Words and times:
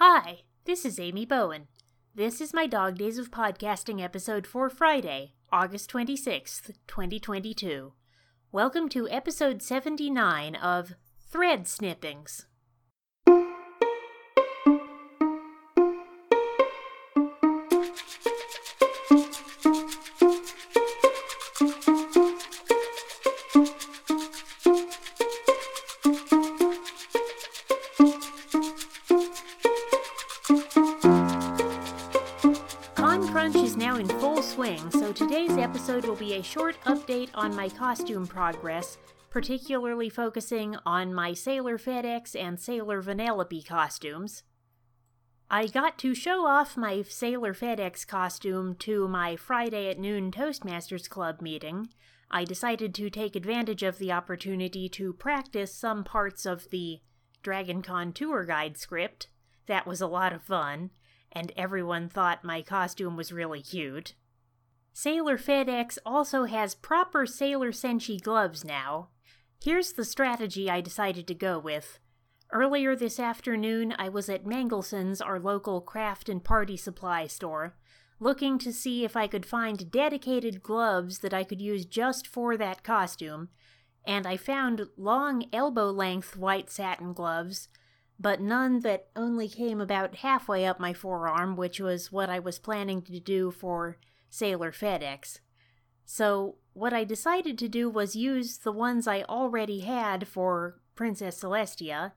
Hi, 0.00 0.42
this 0.64 0.84
is 0.84 1.00
Amy 1.00 1.26
Bowen. 1.26 1.66
This 2.14 2.40
is 2.40 2.54
my 2.54 2.68
Dog 2.68 2.98
Days 2.98 3.18
of 3.18 3.32
Podcasting 3.32 4.00
episode 4.00 4.46
for 4.46 4.70
Friday, 4.70 5.32
August 5.50 5.90
26th, 5.90 6.70
2022. 6.86 7.94
Welcome 8.52 8.88
to 8.90 9.08
episode 9.08 9.60
79 9.60 10.54
of 10.54 10.92
Thread 11.28 11.66
Snippings. 11.66 12.46
So 34.76 35.12
today's 35.14 35.56
episode 35.56 36.04
will 36.04 36.16
be 36.16 36.34
a 36.34 36.42
short 36.42 36.76
update 36.84 37.30
on 37.34 37.56
my 37.56 37.70
costume 37.70 38.26
progress, 38.26 38.98
particularly 39.30 40.10
focusing 40.10 40.76
on 40.84 41.14
my 41.14 41.32
Sailor 41.32 41.78
FedEx 41.78 42.38
and 42.38 42.60
Sailor 42.60 43.02
Vanellope 43.02 43.66
costumes. 43.66 44.42
I 45.50 45.68
got 45.68 45.96
to 46.00 46.14
show 46.14 46.46
off 46.46 46.76
my 46.76 47.00
Sailor 47.00 47.54
FedEx 47.54 48.06
costume 48.06 48.74
to 48.80 49.08
my 49.08 49.36
Friday 49.36 49.88
at 49.88 49.98
noon 49.98 50.30
Toastmasters 50.30 51.08
Club 51.08 51.40
meeting. 51.40 51.88
I 52.30 52.44
decided 52.44 52.94
to 52.96 53.08
take 53.08 53.34
advantage 53.34 53.82
of 53.82 53.98
the 53.98 54.12
opportunity 54.12 54.90
to 54.90 55.14
practice 55.14 55.74
some 55.74 56.04
parts 56.04 56.44
of 56.44 56.68
the 56.68 57.00
DragonCon 57.42 58.12
tour 58.12 58.44
guide 58.44 58.76
script. 58.76 59.28
That 59.66 59.86
was 59.86 60.02
a 60.02 60.06
lot 60.06 60.34
of 60.34 60.42
fun 60.42 60.90
and 61.32 61.52
everyone 61.56 62.08
thought 62.08 62.44
my 62.44 62.60
costume 62.60 63.16
was 63.16 63.32
really 63.32 63.62
cute. 63.62 64.14
Sailor 64.92 65.38
FedEx 65.38 65.98
also 66.04 66.44
has 66.44 66.74
proper 66.74 67.26
Sailor 67.26 67.72
Senshi 67.72 68.20
gloves 68.20 68.64
now. 68.64 69.08
Here's 69.62 69.92
the 69.92 70.04
strategy 70.04 70.70
I 70.70 70.80
decided 70.80 71.26
to 71.28 71.34
go 71.34 71.58
with. 71.58 71.98
Earlier 72.52 72.96
this 72.96 73.20
afternoon, 73.20 73.94
I 73.98 74.08
was 74.08 74.28
at 74.28 74.46
Mangelsen's, 74.46 75.20
our 75.20 75.38
local 75.38 75.80
craft 75.80 76.28
and 76.28 76.42
party 76.42 76.76
supply 76.76 77.26
store, 77.26 77.76
looking 78.18 78.58
to 78.58 78.72
see 78.72 79.04
if 79.04 79.16
I 79.16 79.26
could 79.26 79.46
find 79.46 79.90
dedicated 79.90 80.62
gloves 80.62 81.18
that 81.18 81.34
I 81.34 81.44
could 81.44 81.60
use 81.60 81.84
just 81.84 82.26
for 82.26 82.56
that 82.56 82.82
costume, 82.82 83.50
and 84.04 84.26
I 84.26 84.36
found 84.36 84.88
long 84.96 85.44
elbow 85.52 85.90
length 85.90 86.36
white 86.36 86.70
satin 86.70 87.12
gloves 87.12 87.68
but 88.18 88.40
none 88.40 88.80
that 88.80 89.08
only 89.14 89.48
came 89.48 89.80
about 89.80 90.16
halfway 90.16 90.66
up 90.66 90.80
my 90.80 90.92
forearm, 90.92 91.56
which 91.56 91.78
was 91.78 92.10
what 92.10 92.28
I 92.28 92.38
was 92.38 92.58
planning 92.58 93.02
to 93.02 93.20
do 93.20 93.50
for 93.50 93.98
Sailor 94.30 94.72
FedEx. 94.72 95.40
So, 96.04 96.56
what 96.72 96.92
I 96.92 97.04
decided 97.04 97.58
to 97.58 97.68
do 97.68 97.90
was 97.90 98.16
use 98.16 98.58
the 98.58 98.72
ones 98.72 99.06
I 99.06 99.22
already 99.22 99.80
had 99.80 100.26
for 100.26 100.80
Princess 100.94 101.42
Celestia, 101.42 102.12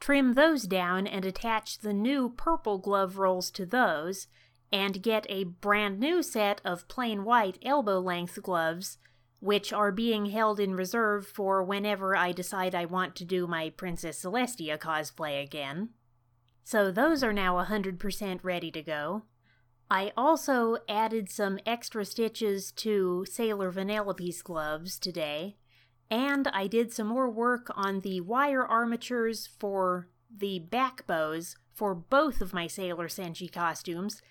trim 0.00 0.34
those 0.34 0.64
down 0.64 1.06
and 1.06 1.24
attach 1.24 1.78
the 1.78 1.92
new 1.92 2.30
purple 2.30 2.78
glove 2.78 3.18
rolls 3.18 3.50
to 3.52 3.66
those, 3.66 4.26
and 4.72 5.02
get 5.02 5.26
a 5.28 5.44
brand 5.44 6.00
new 6.00 6.22
set 6.22 6.60
of 6.64 6.88
plain 6.88 7.24
white 7.24 7.58
elbow 7.62 8.00
length 8.00 8.42
gloves 8.42 8.98
which 9.40 9.72
are 9.72 9.92
being 9.92 10.26
held 10.26 10.58
in 10.58 10.74
reserve 10.74 11.26
for 11.26 11.62
whenever 11.62 12.16
I 12.16 12.32
decide 12.32 12.74
I 12.74 12.84
want 12.84 13.14
to 13.16 13.24
do 13.24 13.46
my 13.46 13.70
Princess 13.70 14.22
Celestia 14.22 14.78
cosplay 14.78 15.42
again. 15.42 15.90
So 16.64 16.90
those 16.90 17.22
are 17.22 17.32
now 17.32 17.62
100% 17.62 18.40
ready 18.42 18.70
to 18.70 18.82
go. 18.82 19.22
I 19.90 20.12
also 20.16 20.78
added 20.88 21.30
some 21.30 21.60
extra 21.64 22.04
stitches 22.04 22.72
to 22.72 23.24
Sailor 23.30 23.70
Vanellope's 23.70 24.42
gloves 24.42 24.98
today, 24.98 25.56
and 26.10 26.48
I 26.48 26.66
did 26.66 26.92
some 26.92 27.06
more 27.06 27.30
work 27.30 27.70
on 27.76 28.00
the 28.00 28.20
wire 28.20 28.66
armatures 28.66 29.46
for 29.46 30.08
the 30.34 30.58
back 30.58 31.06
bows 31.06 31.56
for 31.72 31.94
both 31.94 32.40
of 32.40 32.52
my 32.52 32.66
Sailor 32.66 33.06
Senshi 33.06 33.52
costumes, 33.52 34.22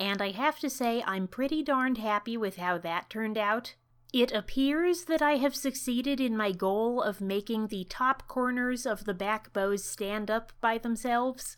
and 0.00 0.20
I 0.20 0.32
have 0.32 0.58
to 0.58 0.68
say 0.68 1.04
I'm 1.06 1.28
pretty 1.28 1.62
darned 1.62 1.98
happy 1.98 2.36
with 2.36 2.56
how 2.56 2.78
that 2.78 3.08
turned 3.08 3.38
out. 3.38 3.74
It 4.12 4.32
appears 4.32 5.04
that 5.04 5.22
I 5.22 5.36
have 5.36 5.54
succeeded 5.54 6.20
in 6.20 6.36
my 6.36 6.50
goal 6.50 7.02
of 7.02 7.20
making 7.20 7.68
the 7.68 7.84
top 7.84 8.26
corners 8.26 8.86
of 8.86 9.04
the 9.04 9.14
back 9.14 9.52
bows 9.52 9.84
stand 9.84 10.30
up 10.30 10.52
by 10.60 10.78
themselves. 10.78 11.56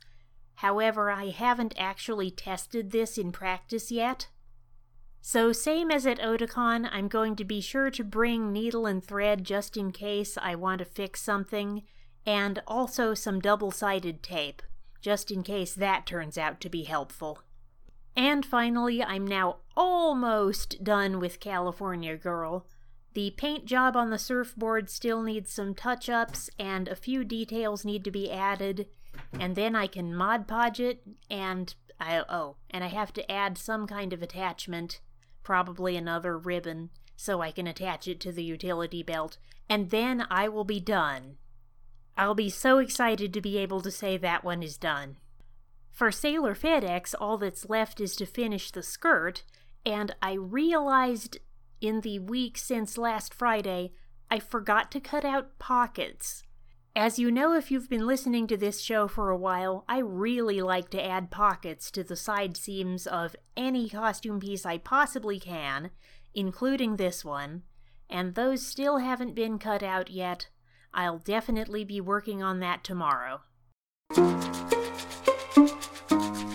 However, 0.58 1.08
I 1.08 1.28
haven't 1.28 1.74
actually 1.78 2.32
tested 2.32 2.90
this 2.90 3.16
in 3.16 3.30
practice 3.30 3.92
yet. 3.92 4.26
So, 5.20 5.52
same 5.52 5.88
as 5.88 6.04
at 6.04 6.18
Otakon, 6.18 6.88
I'm 6.90 7.06
going 7.06 7.36
to 7.36 7.44
be 7.44 7.60
sure 7.60 7.92
to 7.92 8.02
bring 8.02 8.52
needle 8.52 8.84
and 8.84 9.04
thread 9.04 9.44
just 9.44 9.76
in 9.76 9.92
case 9.92 10.36
I 10.36 10.56
want 10.56 10.80
to 10.80 10.84
fix 10.84 11.22
something, 11.22 11.84
and 12.26 12.60
also 12.66 13.14
some 13.14 13.38
double 13.38 13.70
sided 13.70 14.20
tape, 14.20 14.62
just 15.00 15.30
in 15.30 15.44
case 15.44 15.74
that 15.74 16.06
turns 16.06 16.36
out 16.36 16.60
to 16.62 16.68
be 16.68 16.82
helpful. 16.82 17.40
And 18.16 18.44
finally, 18.44 19.00
I'm 19.00 19.28
now 19.28 19.58
almost 19.76 20.82
done 20.82 21.20
with 21.20 21.38
California 21.38 22.16
Girl. 22.16 22.66
The 23.14 23.30
paint 23.36 23.64
job 23.64 23.96
on 23.96 24.10
the 24.10 24.18
surfboard 24.18 24.90
still 24.90 25.22
needs 25.22 25.52
some 25.52 25.76
touch 25.76 26.08
ups, 26.08 26.50
and 26.58 26.88
a 26.88 26.96
few 26.96 27.22
details 27.22 27.84
need 27.84 28.02
to 28.02 28.10
be 28.10 28.28
added, 28.28 28.88
and 29.32 29.56
then 29.56 29.74
I 29.74 29.86
can 29.86 30.14
Mod 30.14 30.46
Podge 30.46 30.80
it, 30.80 31.02
and 31.30 31.74
I, 32.00 32.22
oh, 32.28 32.56
and 32.70 32.84
I 32.84 32.88
have 32.88 33.12
to 33.14 33.30
add 33.30 33.58
some 33.58 33.86
kind 33.86 34.12
of 34.12 34.22
attachment, 34.22 35.00
probably 35.42 35.96
another 35.96 36.38
ribbon, 36.38 36.90
so 37.16 37.40
I 37.40 37.50
can 37.50 37.66
attach 37.66 38.06
it 38.06 38.20
to 38.20 38.32
the 38.32 38.44
utility 38.44 39.02
belt, 39.02 39.38
and 39.68 39.90
then 39.90 40.26
I 40.30 40.48
will 40.48 40.64
be 40.64 40.80
done. 40.80 41.36
I'll 42.16 42.34
be 42.34 42.50
so 42.50 42.78
excited 42.78 43.32
to 43.32 43.40
be 43.40 43.58
able 43.58 43.80
to 43.80 43.90
say 43.90 44.16
that 44.16 44.44
one 44.44 44.62
is 44.62 44.76
done. 44.76 45.16
For 45.90 46.12
Sailor 46.12 46.54
FedEx, 46.54 47.14
all 47.18 47.38
that's 47.38 47.68
left 47.68 48.00
is 48.00 48.14
to 48.16 48.26
finish 48.26 48.70
the 48.70 48.82
skirt, 48.82 49.42
and 49.84 50.14
I 50.22 50.34
realized 50.34 51.38
in 51.80 52.00
the 52.00 52.18
week 52.18 52.58
since 52.58 52.98
last 52.98 53.34
Friday 53.34 53.92
I 54.30 54.38
forgot 54.38 54.90
to 54.92 55.00
cut 55.00 55.24
out 55.24 55.58
pockets. 55.58 56.42
As 56.98 57.16
you 57.16 57.30
know, 57.30 57.54
if 57.54 57.70
you've 57.70 57.88
been 57.88 58.08
listening 58.08 58.48
to 58.48 58.56
this 58.56 58.80
show 58.80 59.06
for 59.06 59.30
a 59.30 59.36
while, 59.36 59.84
I 59.88 59.98
really 59.98 60.60
like 60.60 60.90
to 60.90 61.00
add 61.00 61.30
pockets 61.30 61.92
to 61.92 62.02
the 62.02 62.16
side 62.16 62.56
seams 62.56 63.06
of 63.06 63.36
any 63.56 63.88
costume 63.88 64.40
piece 64.40 64.66
I 64.66 64.78
possibly 64.78 65.38
can, 65.38 65.90
including 66.34 66.96
this 66.96 67.24
one, 67.24 67.62
and 68.10 68.34
those 68.34 68.66
still 68.66 68.98
haven't 68.98 69.36
been 69.36 69.60
cut 69.60 69.84
out 69.84 70.10
yet. 70.10 70.48
I'll 70.92 71.20
definitely 71.20 71.84
be 71.84 72.00
working 72.00 72.42
on 72.42 72.58
that 72.60 72.82
tomorrow. 72.82 73.42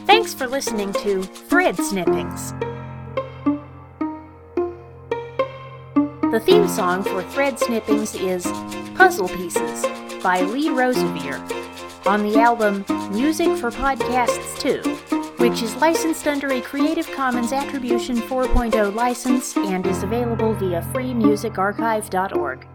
Thanks 0.06 0.34
for 0.34 0.46
listening 0.46 0.92
to 0.92 1.24
Thread 1.24 1.78
Snippings. 1.78 2.52
The 6.34 6.40
theme 6.40 6.68
song 6.68 7.04
for 7.04 7.22
Thread 7.22 7.60
Snippings 7.60 8.16
is 8.16 8.44
Puzzle 8.96 9.28
Pieces 9.28 9.86
by 10.24 10.42
Lee 10.42 10.70
Rosevere 10.70 11.38
on 12.08 12.24
the 12.24 12.40
album 12.40 12.84
Music 13.12 13.56
for 13.56 13.70
Podcasts 13.70 14.58
2, 14.58 14.82
which 15.38 15.62
is 15.62 15.76
licensed 15.76 16.28
under 16.28 16.52
a 16.52 16.60
Creative 16.60 17.06
Commons 17.12 17.54
Attribution 17.54 18.16
4.0 18.16 18.96
license 18.96 19.56
and 19.56 19.86
is 19.86 20.02
available 20.02 20.56
via 20.56 20.82
freemusicarchive.org. 20.92 22.68